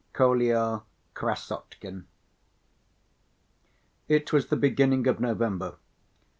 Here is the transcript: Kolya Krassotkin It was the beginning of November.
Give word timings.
Kolya 0.13 0.81
Krassotkin 1.13 2.05
It 4.07 4.33
was 4.33 4.47
the 4.47 4.55
beginning 4.55 5.05
of 5.05 5.19
November. 5.19 5.75